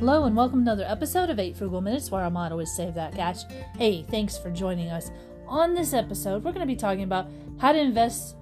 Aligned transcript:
Hello, 0.00 0.24
and 0.24 0.34
welcome 0.34 0.64
to 0.64 0.70
another 0.70 0.86
episode 0.88 1.28
of 1.28 1.38
8 1.38 1.58
Frugal 1.58 1.82
Minutes, 1.82 2.10
where 2.10 2.22
our 2.22 2.30
motto 2.30 2.58
is 2.60 2.74
Save 2.74 2.94
That 2.94 3.14
Cash. 3.14 3.42
Hey, 3.76 4.02
thanks 4.02 4.38
for 4.38 4.50
joining 4.50 4.88
us. 4.88 5.10
On 5.46 5.74
this 5.74 5.92
episode, 5.92 6.42
we're 6.42 6.52
going 6.52 6.66
to 6.66 6.74
be 6.74 6.74
talking 6.74 7.02
about 7.02 7.28
how 7.58 7.70
to 7.70 7.78
invest 7.78 8.36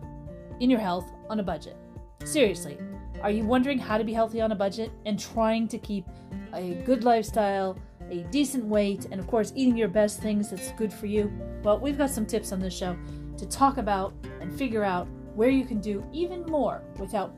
in 0.61 0.71
your 0.71 0.79
health 0.79 1.11
on 1.29 1.41
a 1.41 1.43
budget. 1.43 1.77
Seriously, 2.23 2.79
are 3.23 3.33
you 3.33 3.45
wondering 3.45 3.77
how 3.77 3.99
to 3.99 4.05
be 4.05 4.13
healthy 4.13 4.41
on 4.41 4.53
a 4.53 4.55
budget 4.55 4.93
and 5.05 5.19
trying 5.19 5.67
to 5.67 5.79
keep 5.79 6.07
a 6.55 6.75
good 6.87 7.03
lifestyle, 7.03 7.77
a 8.09 8.23
decent 8.31 8.65
weight, 8.65 9.09
and 9.11 9.19
of 9.21 9.27
course, 9.27 9.53
eating 9.57 9.77
your 9.77 9.89
best 9.89 10.23
things 10.23 10.51
that's 10.51 10.71
good 10.75 10.93
for 10.93 11.07
you? 11.07 11.29
Well, 11.65 11.81
we've 11.81 11.99
got 11.99 12.11
some 12.11 12.25
tips 12.25 12.53
on 12.53 12.61
this 12.61 12.77
show 12.77 12.97
to 13.37 13.47
talk 13.47 13.79
about 13.79 14.15
and 14.41 14.57
figure 14.57 14.85
out 14.85 15.09
where 15.35 15.51
you 15.51 15.65
can 15.65 15.81
do 15.81 16.07
even 16.13 16.43
more 16.47 16.85
without 17.01 17.35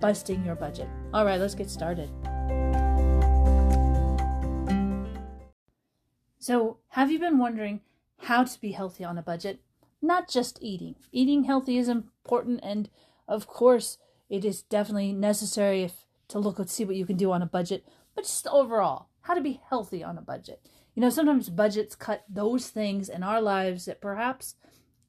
busting 0.00 0.44
your 0.44 0.54
budget. 0.54 0.86
All 1.14 1.24
right, 1.24 1.40
let's 1.40 1.54
get 1.54 1.70
started. 1.70 2.10
So, 6.48 6.78
have 6.88 7.12
you 7.12 7.18
been 7.18 7.36
wondering 7.36 7.82
how 8.20 8.42
to 8.42 8.58
be 8.58 8.72
healthy 8.72 9.04
on 9.04 9.18
a 9.18 9.22
budget? 9.22 9.60
Not 10.00 10.30
just 10.30 10.58
eating. 10.62 10.94
Eating 11.12 11.44
healthy 11.44 11.76
is 11.76 11.90
important, 11.90 12.60
and 12.62 12.88
of 13.28 13.46
course, 13.46 13.98
it 14.30 14.46
is 14.46 14.62
definitely 14.62 15.12
necessary 15.12 15.82
if, 15.82 16.06
to 16.28 16.38
look 16.38 16.58
and 16.58 16.70
see 16.70 16.86
what 16.86 16.96
you 16.96 17.04
can 17.04 17.18
do 17.18 17.32
on 17.32 17.42
a 17.42 17.46
budget, 17.46 17.86
but 18.14 18.24
just 18.24 18.46
overall, 18.46 19.08
how 19.20 19.34
to 19.34 19.42
be 19.42 19.60
healthy 19.68 20.02
on 20.02 20.16
a 20.16 20.22
budget. 20.22 20.66
You 20.94 21.02
know, 21.02 21.10
sometimes 21.10 21.50
budgets 21.50 21.94
cut 21.94 22.24
those 22.30 22.68
things 22.68 23.10
in 23.10 23.22
our 23.22 23.42
lives 23.42 23.84
that 23.84 24.00
perhaps 24.00 24.54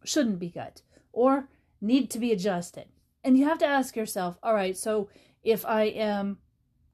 shouldn't 0.04 0.40
be 0.40 0.50
cut 0.50 0.82
or 1.14 1.48
need 1.80 2.10
to 2.10 2.20
be 2.20 2.34
adjusted. 2.34 2.88
And 3.24 3.38
you 3.38 3.46
have 3.46 3.60
to 3.60 3.66
ask 3.66 3.96
yourself, 3.96 4.38
all 4.44 4.54
right, 4.54 4.76
so 4.76 5.08
if 5.42 5.66
I 5.66 5.84
am 5.84 6.40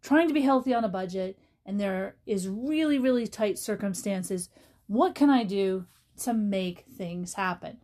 trying 0.04 0.28
to 0.28 0.36
be 0.36 0.42
healthy 0.42 0.72
on 0.72 0.84
a 0.84 0.88
budget 0.88 1.40
and 1.66 1.80
there 1.80 2.16
is 2.26 2.48
really, 2.48 3.00
really 3.00 3.28
tight 3.28 3.58
circumstances, 3.58 4.50
what 4.88 5.16
can 5.16 5.30
I 5.30 5.44
do 5.44 5.86
to 6.22 6.34
make 6.34 6.86
things 6.86 7.34
happen? 7.34 7.78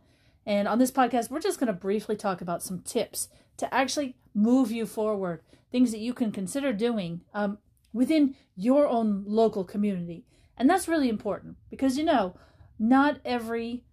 And 0.46 0.66
on 0.68 0.78
this 0.78 0.90
podcast, 0.90 1.30
we're 1.30 1.40
just 1.40 1.58
going 1.58 1.68
to 1.68 1.72
briefly 1.72 2.16
talk 2.16 2.40
about 2.40 2.62
some 2.62 2.80
tips 2.80 3.28
to 3.58 3.72
actually 3.72 4.16
move 4.34 4.70
you 4.70 4.86
forward, 4.86 5.42
things 5.70 5.90
that 5.90 6.00
you 6.00 6.14
can 6.14 6.32
consider 6.32 6.72
doing 6.72 7.22
um, 7.34 7.58
within 7.92 8.34
your 8.56 8.86
own 8.86 9.24
local 9.26 9.64
community. 9.64 10.24
And 10.56 10.68
that's 10.68 10.88
really 10.88 11.08
important 11.08 11.56
because 11.70 11.98
you 11.98 12.04
know, 12.04 12.36
not 12.78 13.20
every 13.24 13.84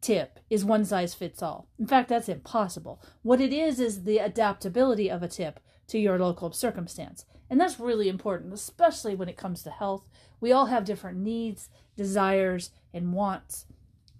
tip 0.00 0.38
is 0.48 0.64
one 0.64 0.84
size 0.84 1.14
fits 1.14 1.42
all. 1.42 1.68
In 1.78 1.86
fact, 1.86 2.08
that's 2.08 2.28
impossible. 2.28 3.02
What 3.22 3.40
it 3.40 3.52
is 3.52 3.80
is 3.80 4.04
the 4.04 4.18
adaptability 4.18 5.10
of 5.10 5.22
a 5.22 5.28
tip 5.28 5.60
to 5.88 5.98
your 5.98 6.18
local 6.18 6.52
circumstance. 6.52 7.24
And 7.50 7.60
that's 7.60 7.80
really 7.80 8.08
important, 8.08 8.54
especially 8.54 9.16
when 9.16 9.28
it 9.28 9.36
comes 9.36 9.62
to 9.64 9.70
health. 9.70 10.08
We 10.40 10.52
all 10.52 10.66
have 10.66 10.84
different 10.84 11.18
needs, 11.18 11.68
desires, 11.96 12.70
and 12.94 13.12
wants. 13.12 13.66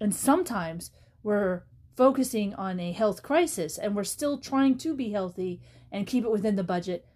And 0.01 0.15
sometimes 0.15 0.91
we're 1.23 1.63
focusing 1.97 2.55
on 2.55 2.81
a 2.81 2.93
health 2.93 3.23
crisis 3.23 3.79
and 3.79 3.95
we're 3.95 4.05
still 4.05 4.39
trying 4.39 4.77
to 4.79 4.95
be 4.95 5.11
healthy 5.11 5.61
and 5.93 6.07
keep 6.07 6.25
it 6.25 6.31
within 6.31 6.57
the 6.57 6.65
budget. 6.65 7.07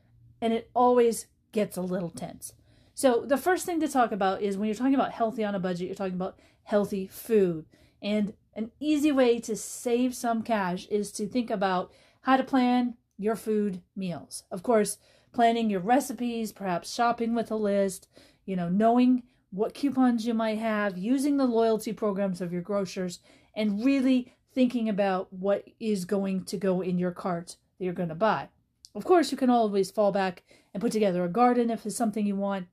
And 0.40 0.52
it 0.52 0.70
always 0.72 1.26
gets 1.52 1.76
a 1.76 1.82
little 1.82 2.10
tense. 2.10 2.52
So, 2.94 3.24
the 3.26 3.36
first 3.36 3.66
thing 3.66 3.80
to 3.80 3.88
talk 3.88 4.12
about 4.12 4.40
is 4.40 4.56
when 4.56 4.68
you're 4.68 4.76
talking 4.76 4.94
about 4.94 5.10
healthy 5.10 5.42
on 5.42 5.54
a 5.56 5.58
budget, 5.58 5.88
you're 5.88 5.96
talking 5.96 6.14
about 6.14 6.38
healthy 6.62 7.08
food. 7.08 7.66
And 8.00 8.34
an 8.54 8.70
easy 8.78 9.10
way 9.10 9.40
to 9.40 9.56
save 9.56 10.14
some 10.14 10.42
cash 10.42 10.86
is 10.86 11.10
to 11.12 11.26
think 11.26 11.50
about 11.50 11.90
how 12.22 12.36
to 12.36 12.44
plan 12.44 12.94
your 13.18 13.34
food 13.34 13.82
meals. 13.96 14.44
Of 14.50 14.62
course, 14.62 14.98
planning 15.34 15.68
your 15.68 15.80
recipes, 15.80 16.52
perhaps 16.52 16.94
shopping 16.94 17.34
with 17.34 17.50
a 17.50 17.56
list, 17.56 18.08
you 18.46 18.56
know, 18.56 18.68
knowing 18.68 19.24
what 19.50 19.74
coupons 19.74 20.26
you 20.26 20.34
might 20.34 20.58
have, 20.58 20.96
using 20.96 21.36
the 21.36 21.44
loyalty 21.44 21.92
programs 21.92 22.40
of 22.40 22.52
your 22.52 22.62
grocers, 22.62 23.20
and 23.54 23.84
really 23.84 24.32
thinking 24.52 24.88
about 24.88 25.32
what 25.32 25.64
is 25.78 26.04
going 26.04 26.44
to 26.44 26.56
go 26.56 26.80
in 26.80 26.98
your 26.98 27.10
cart 27.10 27.56
that 27.78 27.84
you're 27.84 27.92
going 27.92 28.08
to 28.08 28.14
buy. 28.14 28.48
Of 28.94 29.04
course, 29.04 29.32
you 29.32 29.36
can 29.36 29.50
always 29.50 29.90
fall 29.90 30.12
back 30.12 30.44
and 30.72 30.80
put 30.80 30.92
together 30.92 31.24
a 31.24 31.28
garden 31.28 31.70
if 31.70 31.84
it's 31.84 31.96
something 31.96 32.26
you 32.26 32.36
want. 32.36 32.68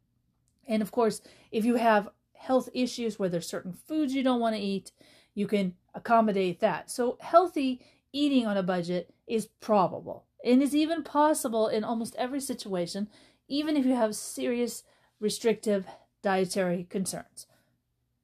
And 0.67 0.81
of 0.81 0.91
course, 0.91 1.21
if 1.51 1.65
you 1.65 1.75
have 1.75 2.09
health 2.35 2.69
issues 2.73 3.17
where 3.17 3.29
there's 3.29 3.47
certain 3.47 3.73
foods 3.73 4.13
you 4.13 4.23
don't 4.23 4.39
want 4.39 4.55
to 4.55 4.61
eat, 4.61 4.91
you 5.33 5.47
can 5.47 5.73
accommodate 5.95 6.59
that. 6.59 6.91
So, 6.91 7.17
healthy 7.21 7.81
eating 8.13 8.45
on 8.45 8.57
a 8.57 8.63
budget 8.63 9.13
is 9.27 9.47
probable 9.59 10.25
and 10.43 10.61
is 10.61 10.75
even 10.75 11.03
possible 11.03 11.67
in 11.67 11.83
almost 11.83 12.15
every 12.15 12.41
situation, 12.41 13.07
even 13.47 13.77
if 13.77 13.85
you 13.85 13.95
have 13.95 14.15
serious 14.15 14.83
restrictive 15.19 15.85
dietary 16.21 16.85
concerns. 16.89 17.47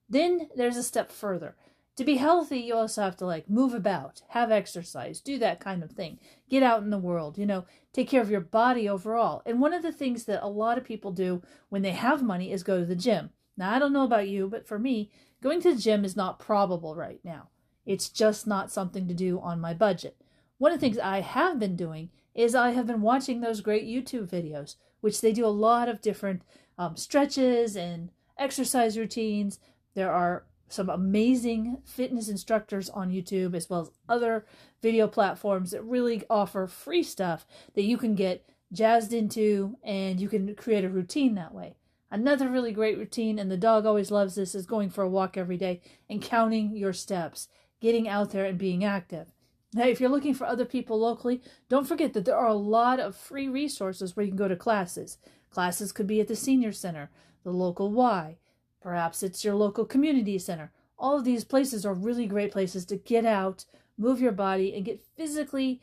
Then 0.10 0.50
there's 0.56 0.78
a 0.78 0.84
step 0.84 1.12
further. 1.12 1.56
To 1.98 2.06
be 2.06 2.18
healthy, 2.18 2.60
you 2.60 2.76
also 2.76 3.02
have 3.02 3.18
to 3.18 3.26
like 3.26 3.50
move 3.50 3.74
about, 3.74 4.22
have 4.30 4.52
exercise, 4.52 5.20
do 5.20 5.40
that 5.40 5.60
kind 5.60 5.84
of 5.84 5.92
thing. 5.92 6.20
Get 6.48 6.62
out 6.62 6.84
in 6.84 6.92
the 6.92 6.98
world, 6.98 7.38
you 7.40 7.46
know, 7.46 7.66
take 7.92 8.08
care 8.08 8.22
of 8.22 8.30
your 8.30 8.42
body 8.42 8.88
overall. 8.88 9.42
And 9.46 9.60
one 9.60 9.74
of 9.74 9.82
the 9.82 9.92
things 9.92 10.26
that 10.26 10.46
a 10.46 10.48
lot 10.48 10.78
of 10.78 10.84
people 10.84 11.12
do 11.12 11.42
when 11.70 11.82
they 11.82 11.92
have 11.92 12.22
money 12.22 12.52
is 12.52 12.62
go 12.62 12.80
to 12.80 12.86
the 12.86 12.96
gym. 12.96 13.32
Now, 13.58 13.74
I 13.74 13.80
don't 13.80 13.94
know 13.94 14.04
about 14.04 14.28
you, 14.28 14.48
but 14.48 14.68
for 14.68 14.78
me, 14.78 15.10
going 15.42 15.60
to 15.62 15.74
the 15.74 15.82
gym 15.82 16.06
is 16.06 16.16
not 16.16 16.38
probable 16.38 16.96
right 16.96 17.20
now. 17.24 17.50
It's 17.88 18.10
just 18.10 18.46
not 18.46 18.72
something 18.72 19.08
to 19.08 19.14
do 19.14 19.40
on 19.40 19.62
my 19.62 19.74
budget. 19.74 20.18
One 20.60 20.72
of 20.72 20.80
the 20.80 20.86
things 20.86 21.00
I 21.00 21.22
have 21.22 21.58
been 21.58 21.76
doing 21.76 22.10
is 22.36 22.54
I 22.54 22.72
have 22.72 22.86
been 22.86 23.02
watching 23.02 23.42
those 23.42 23.62
great 23.62 23.88
YouTube 23.88 24.30
videos, 24.30 24.76
which 25.02 25.22
they 25.22 25.32
do 25.32 25.46
a 25.46 25.48
lot 25.48 25.88
of 25.88 26.02
different 26.02 26.44
um, 26.78 26.98
stretches 26.98 27.76
and 27.76 28.12
exercise 28.38 28.98
routines. 28.98 29.60
There 29.96 30.12
are 30.12 30.44
some 30.68 30.90
amazing 30.90 31.78
fitness 31.86 32.28
instructors 32.28 32.90
on 32.90 33.12
YouTube, 33.12 33.56
as 33.56 33.70
well 33.70 33.82
as 33.82 33.92
other 34.10 34.46
video 34.82 35.08
platforms 35.08 35.72
that 35.72 35.82
really 35.82 36.24
offer 36.30 36.68
free 36.68 37.04
stuff 37.04 37.48
that 37.74 37.84
you 37.84 37.98
can 37.98 38.16
get 38.16 38.46
jazzed 38.74 39.14
into 39.14 39.78
and 39.82 40.20
you 40.20 40.28
can 40.28 40.54
create 40.56 40.84
a 40.84 40.90
routine 40.90 41.36
that 41.36 41.54
way. 41.54 41.78
Another 42.12 42.50
really 42.50 42.72
great 42.72 42.98
routine, 42.98 43.38
and 43.40 43.50
the 43.52 43.58
dog 43.58 43.86
always 43.86 44.12
loves 44.12 44.36
this, 44.36 44.56
is 44.56 44.66
going 44.66 44.90
for 44.90 45.04
a 45.04 45.10
walk 45.10 45.38
every 45.38 45.58
day 45.58 45.82
and 46.10 46.22
counting 46.22 46.76
your 46.76 46.94
steps, 46.94 47.48
getting 47.80 48.08
out 48.08 48.32
there 48.32 48.46
and 48.46 48.58
being 48.58 48.84
active. 48.84 49.28
Now, 49.74 49.86
if 49.86 50.00
you're 50.00 50.10
looking 50.10 50.34
for 50.34 50.48
other 50.48 50.66
people 50.66 51.00
locally, 51.00 51.42
don't 51.70 51.88
forget 51.88 52.14
that 52.14 52.26
there 52.26 52.38
are 52.38 52.48
a 52.48 52.54
lot 52.54 53.00
of 53.00 53.16
free 53.16 53.48
resources 53.48 54.16
where 54.16 54.24
you 54.24 54.32
can 54.32 54.38
go 54.38 54.48
to 54.48 54.56
classes. 54.56 55.18
Classes 55.50 55.92
could 55.92 56.08
be 56.08 56.22
at 56.22 56.28
the 56.28 56.36
senior 56.36 56.72
center, 56.72 57.10
the 57.44 57.52
local 57.52 57.92
Y, 57.92 58.38
perhaps 58.82 59.24
it's 59.24 59.44
your 59.44 59.56
local 59.56 59.86
community 59.86 60.40
center. 60.40 60.72
All 60.98 61.18
of 61.18 61.26
these 61.26 61.44
places 61.44 61.86
are 61.86 61.94
really 61.94 62.26
great 62.26 62.52
places 62.52 62.86
to 62.86 62.96
get 62.96 63.26
out, 63.26 63.66
move 63.98 64.22
your 64.22 64.32
body, 64.32 64.74
and 64.74 64.86
get 64.86 65.06
physically, 65.16 65.82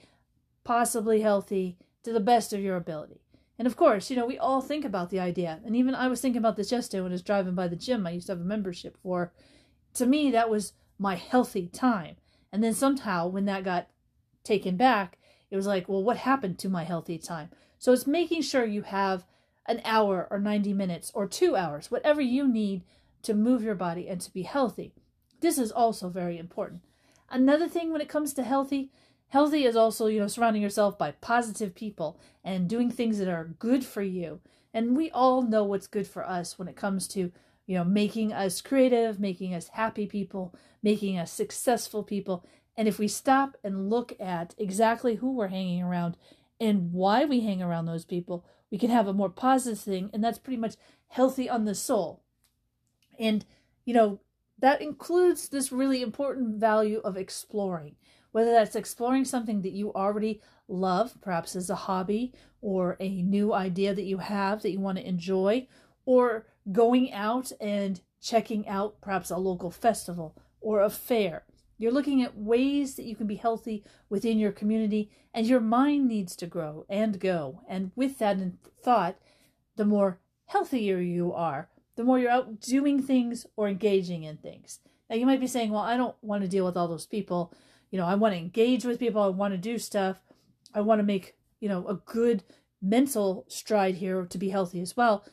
possibly 0.64 1.20
healthy 1.20 1.76
to 2.02 2.12
the 2.12 2.20
best 2.20 2.52
of 2.52 2.60
your 2.60 2.76
ability. 2.76 3.20
And 3.58 3.66
of 3.66 3.76
course, 3.76 4.10
you 4.10 4.16
know, 4.16 4.26
we 4.26 4.38
all 4.38 4.60
think 4.60 4.84
about 4.84 5.10
the 5.10 5.20
idea. 5.20 5.60
And 5.64 5.76
even 5.76 5.94
I 5.94 6.08
was 6.08 6.20
thinking 6.20 6.38
about 6.38 6.56
this 6.56 6.72
yesterday 6.72 7.02
when 7.02 7.12
I 7.12 7.14
was 7.14 7.22
driving 7.22 7.54
by 7.54 7.68
the 7.68 7.76
gym 7.76 8.06
I 8.06 8.10
used 8.10 8.26
to 8.26 8.32
have 8.32 8.40
a 8.40 8.44
membership 8.44 8.96
for. 9.02 9.32
To 9.94 10.06
me, 10.06 10.30
that 10.32 10.50
was 10.50 10.72
my 10.98 11.16
healthy 11.16 11.66
time. 11.66 12.16
And 12.52 12.62
then 12.62 12.74
somehow, 12.74 13.26
when 13.26 13.46
that 13.46 13.64
got 13.64 13.88
taken 14.44 14.76
back, 14.76 15.18
it 15.50 15.56
was 15.56 15.66
like, 15.66 15.88
well, 15.88 16.02
what 16.02 16.18
happened 16.18 16.58
to 16.60 16.68
my 16.68 16.84
healthy 16.84 17.18
time? 17.18 17.50
So 17.78 17.92
it's 17.92 18.06
making 18.06 18.42
sure 18.42 18.64
you 18.64 18.82
have 18.82 19.24
an 19.66 19.80
hour 19.84 20.28
or 20.30 20.38
90 20.38 20.72
minutes 20.72 21.10
or 21.14 21.26
two 21.26 21.56
hours, 21.56 21.90
whatever 21.90 22.20
you 22.20 22.46
need 22.46 22.82
to 23.22 23.34
move 23.34 23.62
your 23.62 23.74
body 23.74 24.08
and 24.08 24.20
to 24.20 24.32
be 24.32 24.42
healthy. 24.42 24.92
This 25.40 25.58
is 25.58 25.72
also 25.72 26.08
very 26.08 26.38
important. 26.38 26.82
Another 27.30 27.68
thing 27.68 27.90
when 27.90 28.00
it 28.00 28.08
comes 28.08 28.34
to 28.34 28.42
healthy, 28.42 28.90
healthy 29.28 29.64
is 29.64 29.76
also, 29.76 30.06
you 30.06 30.20
know, 30.20 30.26
surrounding 30.26 30.62
yourself 30.62 30.98
by 30.98 31.12
positive 31.12 31.74
people 31.74 32.18
and 32.44 32.68
doing 32.68 32.90
things 32.90 33.18
that 33.18 33.28
are 33.28 33.54
good 33.58 33.84
for 33.84 34.02
you. 34.02 34.40
And 34.72 34.96
we 34.96 35.10
all 35.10 35.42
know 35.42 35.64
what's 35.64 35.86
good 35.86 36.06
for 36.06 36.28
us 36.28 36.58
when 36.58 36.68
it 36.68 36.76
comes 36.76 37.08
to 37.08 37.32
you 37.66 37.76
know, 37.76 37.84
making 37.84 38.32
us 38.32 38.60
creative, 38.60 39.18
making 39.18 39.54
us 39.54 39.68
happy 39.68 40.06
people, 40.06 40.54
making 40.82 41.18
us 41.18 41.32
successful 41.32 42.02
people. 42.02 42.44
And 42.76 42.88
if 42.88 42.98
we 42.98 43.08
stop 43.08 43.56
and 43.64 43.88
look 43.88 44.14
at 44.20 44.54
exactly 44.58 45.16
who 45.16 45.34
we're 45.34 45.48
hanging 45.48 45.82
around 45.82 46.16
and 46.60 46.92
why 46.92 47.24
we 47.24 47.40
hang 47.40 47.62
around 47.62 47.86
those 47.86 48.04
people, 48.04 48.44
we 48.70 48.78
can 48.78 48.90
have 48.90 49.06
a 49.06 49.12
more 49.12 49.30
positive 49.30 49.78
thing, 49.78 50.10
and 50.12 50.22
that's 50.22 50.38
pretty 50.38 50.56
much 50.56 50.74
healthy 51.08 51.48
on 51.48 51.64
the 51.64 51.74
soul. 51.74 52.22
And, 53.18 53.44
you 53.84 53.94
know, 53.94 54.20
that 54.58 54.82
includes 54.82 55.48
this 55.48 55.70
really 55.70 56.02
important 56.02 56.58
value 56.58 57.00
of 57.04 57.16
exploring, 57.16 57.96
whether 58.32 58.50
that's 58.50 58.74
exploring 58.74 59.24
something 59.24 59.62
that 59.62 59.72
you 59.72 59.92
already 59.92 60.40
love, 60.66 61.14
perhaps 61.20 61.54
as 61.54 61.70
a 61.70 61.74
hobby 61.74 62.32
or 62.60 62.96
a 62.98 63.22
new 63.22 63.52
idea 63.52 63.94
that 63.94 64.04
you 64.04 64.18
have 64.18 64.62
that 64.62 64.72
you 64.72 64.80
want 64.80 64.98
to 64.98 65.06
enjoy, 65.06 65.68
or 66.06 66.46
going 66.72 67.12
out 67.12 67.52
and 67.60 68.00
checking 68.22 68.66
out 68.68 69.00
perhaps 69.00 69.30
a 69.30 69.36
local 69.36 69.70
festival 69.70 70.36
or 70.60 70.80
a 70.80 70.90
fair. 70.90 71.44
You're 71.76 71.92
looking 71.92 72.22
at 72.22 72.38
ways 72.38 72.94
that 72.94 73.04
you 73.04 73.16
can 73.16 73.26
be 73.26 73.34
healthy 73.34 73.84
within 74.08 74.38
your 74.38 74.52
community, 74.52 75.10
and 75.34 75.46
your 75.46 75.60
mind 75.60 76.06
needs 76.06 76.36
to 76.36 76.46
grow 76.46 76.86
and 76.88 77.18
go. 77.18 77.62
And 77.68 77.90
with 77.96 78.18
that 78.18 78.38
in 78.38 78.58
thought, 78.82 79.16
the 79.76 79.84
more 79.84 80.20
healthier 80.46 80.98
you 80.98 81.32
are, 81.32 81.68
the 81.96 82.04
more 82.04 82.18
you're 82.18 82.30
out 82.30 82.60
doing 82.60 83.02
things 83.02 83.46
or 83.56 83.68
engaging 83.68 84.22
in 84.22 84.36
things. 84.36 84.80
Now, 85.10 85.16
you 85.16 85.26
might 85.26 85.40
be 85.40 85.46
saying, 85.46 85.70
well, 85.70 85.82
I 85.82 85.96
don't 85.96 86.16
want 86.22 86.42
to 86.42 86.48
deal 86.48 86.64
with 86.64 86.76
all 86.76 86.88
those 86.88 87.06
people. 87.06 87.52
You 87.90 87.98
know, 87.98 88.06
I 88.06 88.14
want 88.14 88.34
to 88.34 88.38
engage 88.38 88.84
with 88.84 89.00
people. 89.00 89.20
I 89.20 89.28
want 89.28 89.52
to 89.52 89.58
do 89.58 89.78
stuff. 89.78 90.22
I 90.74 90.80
want 90.80 91.00
to 91.00 91.04
make, 91.04 91.34
you 91.60 91.68
know, 91.68 91.86
a 91.86 91.94
good 91.94 92.42
mental 92.80 93.44
stride 93.48 93.96
here 93.96 94.24
to 94.24 94.38
be 94.38 94.48
healthy 94.48 94.80
as 94.80 94.96
well. 94.96 95.24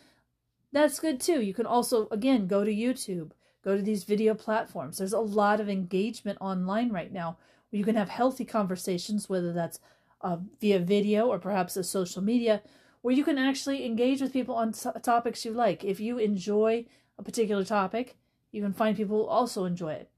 That's 0.71 0.99
good 0.99 1.19
too. 1.19 1.41
You 1.41 1.53
can 1.53 1.65
also, 1.65 2.07
again, 2.11 2.47
go 2.47 2.63
to 2.63 2.73
YouTube, 2.73 3.31
go 3.63 3.75
to 3.75 3.81
these 3.81 4.03
video 4.03 4.33
platforms. 4.33 4.97
There's 4.97 5.13
a 5.13 5.19
lot 5.19 5.59
of 5.59 5.69
engagement 5.69 6.37
online 6.39 6.91
right 6.91 7.11
now 7.11 7.37
where 7.69 7.79
you 7.79 7.85
can 7.85 7.95
have 7.95 8.09
healthy 8.09 8.45
conversations, 8.45 9.29
whether 9.29 9.51
that's 9.51 9.79
uh, 10.21 10.37
via 10.59 10.79
video 10.79 11.27
or 11.27 11.39
perhaps 11.39 11.75
a 11.75 11.83
social 11.83 12.21
media, 12.21 12.61
where 13.01 13.13
you 13.13 13.23
can 13.23 13.37
actually 13.37 13.85
engage 13.85 14.21
with 14.21 14.33
people 14.33 14.55
on 14.55 14.71
t- 14.71 14.89
topics 15.01 15.43
you 15.43 15.51
like. 15.51 15.83
If 15.83 15.99
you 15.99 16.17
enjoy 16.17 16.85
a 17.17 17.23
particular 17.23 17.65
topic, 17.65 18.17
you 18.51 18.61
can 18.61 18.73
find 18.73 18.95
people 18.95 19.17
who 19.17 19.27
also 19.27 19.65
enjoy 19.65 19.93
it. 19.93 20.09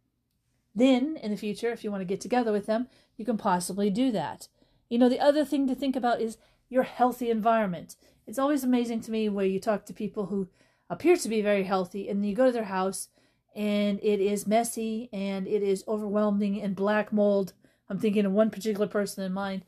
Then, 0.75 1.17
in 1.21 1.31
the 1.31 1.38
future, 1.38 1.69
if 1.71 1.83
you 1.83 1.91
want 1.91 2.01
to 2.01 2.06
get 2.06 2.19
together 2.19 2.51
with 2.51 2.65
them, 2.65 2.88
you 3.15 3.25
can 3.25 3.38
possibly 3.38 3.89
do 3.89 4.11
that. 4.11 4.47
You 4.89 4.97
know, 4.97 5.09
the 5.09 5.19
other 5.19 5.45
thing 5.45 5.67
to 5.67 5.75
think 5.75 5.95
about 5.95 6.21
is 6.21 6.38
your 6.73 6.83
healthy 6.83 7.29
environment. 7.29 7.95
It's 8.25 8.39
always 8.39 8.63
amazing 8.63 9.01
to 9.01 9.11
me 9.11 9.29
where 9.29 9.45
you 9.45 9.59
talk 9.59 9.85
to 9.85 9.93
people 9.93 10.25
who 10.25 10.49
appear 10.89 11.15
to 11.15 11.29
be 11.29 11.41
very 11.41 11.63
healthy 11.63 12.09
and 12.09 12.25
you 12.25 12.35
go 12.35 12.47
to 12.47 12.51
their 12.51 12.63
house 12.63 13.09
and 13.55 13.99
it 14.01 14.19
is 14.19 14.47
messy 14.47 15.07
and 15.13 15.47
it 15.47 15.61
is 15.61 15.83
overwhelming 15.87 16.59
and 16.59 16.75
black 16.75 17.13
mold. 17.13 17.53
I'm 17.89 17.99
thinking 17.99 18.25
of 18.25 18.31
one 18.31 18.49
particular 18.49 18.87
person 18.87 19.23
in 19.23 19.33
mind. 19.33 19.63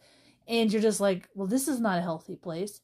And 0.48 0.74
you're 0.74 0.82
just 0.82 1.00
like, 1.00 1.30
well, 1.36 1.48
this 1.48 1.68
is 1.68 1.80
not 1.80 2.00
a 2.00 2.02
healthy 2.02 2.36
place. 2.36 2.82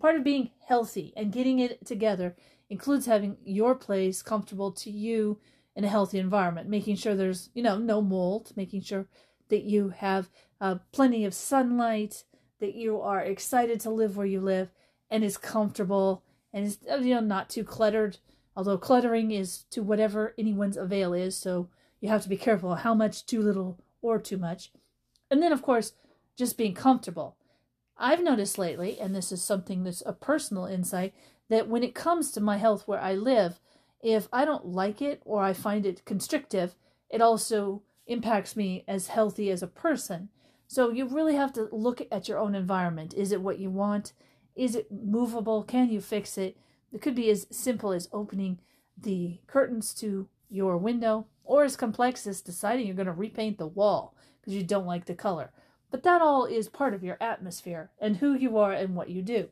Part 0.00 0.16
of 0.16 0.24
being 0.24 0.52
healthy 0.66 1.12
and 1.14 1.30
getting 1.30 1.58
it 1.58 1.84
together 1.84 2.36
includes 2.70 3.04
having 3.04 3.36
your 3.44 3.74
place 3.74 4.22
comfortable 4.22 4.72
to 4.72 4.90
you 4.90 5.38
in 5.76 5.84
a 5.84 5.88
healthy 5.88 6.18
environment, 6.18 6.70
making 6.70 6.96
sure 6.96 7.14
there's, 7.14 7.50
you 7.52 7.62
know, 7.62 7.76
no 7.76 8.00
mold, 8.00 8.52
making 8.56 8.80
sure 8.80 9.06
that 9.50 9.64
you 9.64 9.90
have 9.90 10.30
uh, 10.62 10.76
plenty 10.92 11.26
of 11.26 11.34
sunlight, 11.34 12.24
that 12.60 12.74
you 12.74 13.00
are 13.00 13.20
excited 13.20 13.80
to 13.80 13.90
live 13.90 14.16
where 14.16 14.26
you 14.26 14.40
live 14.40 14.70
and 15.10 15.24
is 15.24 15.36
comfortable 15.36 16.22
and 16.52 16.66
is, 16.66 16.78
uh, 16.90 16.96
you 16.96 17.14
know, 17.14 17.20
not 17.20 17.50
too 17.50 17.64
cluttered. 17.64 18.18
Although 18.56 18.78
cluttering 18.78 19.30
is 19.30 19.64
to 19.70 19.82
whatever 19.82 20.34
anyone's 20.38 20.76
avail 20.76 21.14
is, 21.14 21.36
so 21.36 21.68
you 22.00 22.08
have 22.08 22.22
to 22.22 22.28
be 22.28 22.36
careful 22.36 22.74
how 22.74 22.94
much 22.94 23.26
too 23.26 23.40
little 23.40 23.78
or 24.02 24.18
too 24.18 24.36
much. 24.38 24.72
And 25.30 25.42
then, 25.42 25.52
of 25.52 25.62
course, 25.62 25.92
just 26.36 26.58
being 26.58 26.74
comfortable. 26.74 27.36
I've 27.96 28.22
noticed 28.22 28.58
lately, 28.58 28.98
and 28.98 29.14
this 29.14 29.30
is 29.30 29.42
something 29.42 29.84
that's 29.84 30.02
a 30.04 30.12
personal 30.12 30.64
insight, 30.64 31.14
that 31.48 31.68
when 31.68 31.82
it 31.82 31.94
comes 31.94 32.30
to 32.32 32.40
my 32.40 32.56
health 32.56 32.86
where 32.86 33.00
I 33.00 33.14
live, 33.14 33.60
if 34.02 34.28
I 34.32 34.44
don't 34.44 34.66
like 34.66 35.02
it 35.02 35.20
or 35.24 35.42
I 35.42 35.52
find 35.52 35.84
it 35.84 36.04
constrictive, 36.04 36.74
it 37.10 37.20
also 37.20 37.82
impacts 38.06 38.56
me 38.56 38.84
as 38.88 39.08
healthy 39.08 39.50
as 39.50 39.62
a 39.62 39.66
person. 39.66 40.30
So 40.70 40.92
you 40.92 41.04
really 41.04 41.34
have 41.34 41.52
to 41.54 41.68
look 41.72 42.00
at 42.12 42.28
your 42.28 42.38
own 42.38 42.54
environment. 42.54 43.12
Is 43.14 43.32
it 43.32 43.40
what 43.40 43.58
you 43.58 43.68
want? 43.70 44.12
Is 44.54 44.76
it 44.76 44.86
movable? 44.92 45.64
Can 45.64 45.90
you 45.90 46.00
fix 46.00 46.38
it? 46.38 46.56
It 46.92 47.02
could 47.02 47.16
be 47.16 47.28
as 47.28 47.48
simple 47.50 47.90
as 47.90 48.08
opening 48.12 48.60
the 48.96 49.40
curtains 49.48 49.92
to 49.94 50.28
your 50.48 50.76
window 50.76 51.26
or 51.42 51.64
as 51.64 51.76
complex 51.76 52.24
as 52.24 52.40
deciding 52.40 52.86
you're 52.86 52.94
going 52.94 53.06
to 53.06 53.12
repaint 53.12 53.58
the 53.58 53.66
wall 53.66 54.14
because 54.40 54.54
you 54.54 54.62
don't 54.62 54.86
like 54.86 55.06
the 55.06 55.14
color. 55.14 55.50
But 55.90 56.04
that 56.04 56.22
all 56.22 56.44
is 56.44 56.68
part 56.68 56.94
of 56.94 57.02
your 57.02 57.16
atmosphere 57.20 57.90
and 58.00 58.18
who 58.18 58.34
you 58.34 58.56
are 58.56 58.72
and 58.72 58.94
what 58.94 59.10
you 59.10 59.22
do. 59.22 59.48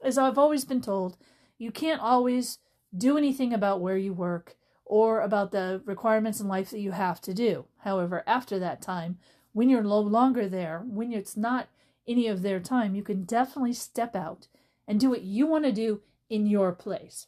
As 0.00 0.18
I've 0.18 0.38
always 0.38 0.64
been 0.64 0.80
told, 0.80 1.16
you 1.58 1.72
can't 1.72 2.00
always 2.00 2.60
do 2.96 3.18
anything 3.18 3.52
about 3.52 3.80
where 3.80 3.98
you 3.98 4.12
work 4.12 4.54
or 4.84 5.20
about 5.20 5.50
the 5.50 5.82
requirements 5.84 6.38
in 6.38 6.46
life 6.46 6.70
that 6.70 6.78
you 6.78 6.92
have 6.92 7.20
to 7.22 7.34
do. 7.34 7.64
However, 7.78 8.22
after 8.24 8.60
that 8.60 8.80
time, 8.80 9.18
when 9.52 9.68
you're 9.68 9.82
no 9.82 9.98
longer 9.98 10.48
there, 10.48 10.82
when 10.86 11.12
it's 11.12 11.36
not 11.36 11.68
any 12.06 12.26
of 12.26 12.42
their 12.42 12.60
time, 12.60 12.94
you 12.94 13.02
can 13.02 13.24
definitely 13.24 13.72
step 13.72 14.14
out 14.16 14.48
and 14.86 14.98
do 14.98 15.10
what 15.10 15.22
you 15.22 15.46
want 15.46 15.64
to 15.64 15.72
do 15.72 16.02
in 16.28 16.46
your 16.46 16.72
place. 16.72 17.26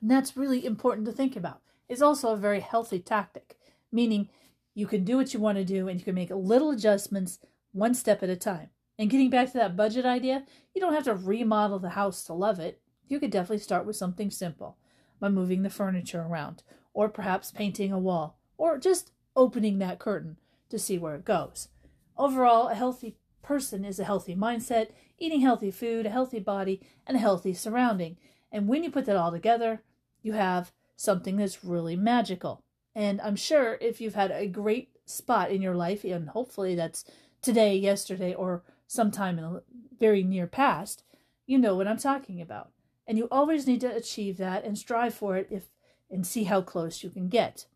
And 0.00 0.10
that's 0.10 0.36
really 0.36 0.64
important 0.64 1.06
to 1.06 1.12
think 1.12 1.36
about. 1.36 1.60
It's 1.88 2.02
also 2.02 2.32
a 2.32 2.36
very 2.36 2.60
healthy 2.60 3.00
tactic, 3.00 3.58
meaning 3.90 4.28
you 4.74 4.86
can 4.86 5.04
do 5.04 5.16
what 5.16 5.34
you 5.34 5.40
want 5.40 5.58
to 5.58 5.64
do 5.64 5.88
and 5.88 5.98
you 5.98 6.04
can 6.04 6.14
make 6.14 6.30
little 6.30 6.70
adjustments 6.70 7.38
one 7.72 7.94
step 7.94 8.22
at 8.22 8.30
a 8.30 8.36
time. 8.36 8.70
And 8.98 9.10
getting 9.10 9.30
back 9.30 9.48
to 9.48 9.58
that 9.58 9.76
budget 9.76 10.04
idea, 10.04 10.44
you 10.74 10.80
don't 10.80 10.94
have 10.94 11.04
to 11.04 11.14
remodel 11.14 11.78
the 11.78 11.90
house 11.90 12.24
to 12.24 12.32
love 12.32 12.60
it. 12.60 12.80
You 13.08 13.18
could 13.18 13.30
definitely 13.30 13.58
start 13.58 13.86
with 13.86 13.96
something 13.96 14.30
simple 14.30 14.76
by 15.18 15.28
moving 15.28 15.62
the 15.62 15.70
furniture 15.70 16.22
around, 16.22 16.62
or 16.94 17.08
perhaps 17.08 17.50
painting 17.50 17.92
a 17.92 17.98
wall, 17.98 18.38
or 18.56 18.78
just 18.78 19.10
opening 19.34 19.78
that 19.78 19.98
curtain 19.98 20.36
to 20.70 20.78
see 20.78 20.98
where 20.98 21.14
it 21.14 21.24
goes. 21.24 21.68
Overall, 22.16 22.68
a 22.68 22.74
healthy 22.74 23.16
person 23.42 23.84
is 23.84 23.98
a 23.98 24.04
healthy 24.04 24.34
mindset, 24.34 24.88
eating 25.18 25.40
healthy 25.40 25.70
food, 25.70 26.06
a 26.06 26.10
healthy 26.10 26.40
body, 26.40 26.80
and 27.06 27.16
a 27.16 27.20
healthy 27.20 27.54
surrounding. 27.54 28.16
And 28.50 28.68
when 28.68 28.82
you 28.82 28.90
put 28.90 29.04
that 29.06 29.16
all 29.16 29.30
together, 29.30 29.82
you 30.22 30.32
have 30.32 30.72
something 30.96 31.36
that's 31.36 31.64
really 31.64 31.96
magical. 31.96 32.62
And 32.94 33.20
I'm 33.20 33.36
sure 33.36 33.78
if 33.80 34.00
you've 34.00 34.14
had 34.14 34.30
a 34.30 34.46
great 34.46 34.90
spot 35.06 35.50
in 35.50 35.62
your 35.62 35.74
life, 35.74 36.04
and 36.04 36.28
hopefully 36.28 36.74
that's 36.74 37.04
today, 37.42 37.76
yesterday, 37.76 38.34
or 38.34 38.62
sometime 38.86 39.38
in 39.38 39.44
the 39.44 39.62
very 39.98 40.22
near 40.22 40.46
past, 40.46 41.04
you 41.46 41.58
know 41.58 41.74
what 41.74 41.86
I'm 41.86 41.98
talking 41.98 42.40
about. 42.40 42.70
And 43.06 43.18
you 43.18 43.28
always 43.30 43.66
need 43.66 43.80
to 43.80 43.94
achieve 43.94 44.36
that 44.38 44.64
and 44.64 44.76
strive 44.76 45.14
for 45.14 45.36
it 45.36 45.48
if 45.50 45.64
and 46.10 46.26
see 46.26 46.44
how 46.44 46.60
close 46.60 47.02
you 47.02 47.10
can 47.10 47.28
get. 47.28 47.66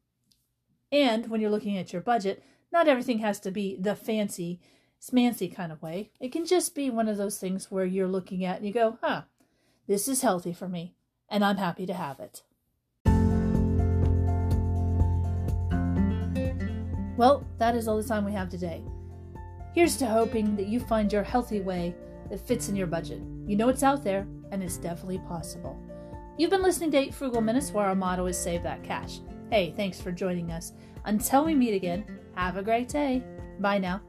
And 0.91 1.29
when 1.29 1.41
you're 1.41 1.51
looking 1.51 1.77
at 1.77 1.93
your 1.93 2.03
budget, 2.03 2.43
not 2.75 2.89
everything 2.89 3.21
has 3.21 3.39
to 3.39 3.53
be 3.53 3.77
the 3.79 3.95
fancy, 3.95 4.61
smancy 5.01 5.55
kind 5.55 5.71
of 5.71 5.81
way. 5.81 6.11
It 6.19 6.33
can 6.33 6.45
just 6.45 6.75
be 6.75 6.91
one 6.91 7.09
of 7.09 7.17
those 7.17 7.39
things 7.39 7.71
where 7.71 7.85
you're 7.85 8.09
looking 8.09 8.45
at 8.45 8.57
and 8.57 8.67
you 8.67 8.73
go, 8.73 8.99
huh, 9.01 9.23
this 9.87 10.09
is 10.09 10.23
healthy 10.23 10.53
for 10.53 10.69
me, 10.69 10.93
and 11.29 11.45
I'm 11.45 11.59
happy 11.59 11.87
to 11.87 11.95
have 11.95 12.19
it. 12.19 12.43
Well, 17.17 17.47
that 17.59 17.77
is 17.77 17.87
all 17.87 17.97
the 17.97 18.09
time 18.09 18.25
we 18.25 18.33
have 18.33 18.49
today. 18.49 18.83
Here's 19.73 19.97
to 19.99 20.07
hoping 20.07 20.57
that 20.57 20.67
you 20.67 20.81
find 20.81 21.13
your 21.13 21.23
healthy 21.23 21.61
way 21.61 21.95
that 22.29 22.45
fits 22.45 22.69
in 22.69 22.75
your 22.75 22.89
budget. 22.89 23.23
You 23.47 23.55
know 23.55 23.69
it's 23.69 23.85
out 23.85 24.03
there, 24.03 24.27
and 24.51 24.65
it's 24.65 24.79
definitely 24.79 25.19
possible. 25.29 25.81
You've 26.39 26.51
been 26.51 26.63
listening 26.63 26.91
to 26.91 26.99
8 26.99 27.15
Frugal 27.15 27.41
Minutes, 27.41 27.71
where 27.71 27.87
our 27.87 27.95
motto 27.95 28.27
is 28.27 28.37
Save 28.37 28.65
That 28.65 28.83
Cash. 28.83 29.21
Hey, 29.49 29.73
thanks 29.77 30.01
for 30.01 30.11
joining 30.11 30.51
us. 30.51 30.73
Until 31.05 31.45
we 31.45 31.55
meet 31.55 31.75
again, 31.75 32.05
have 32.37 32.57
a 32.57 32.63
great 32.63 32.89
day. 32.89 33.23
Bye 33.61 33.79
now. 33.79 34.03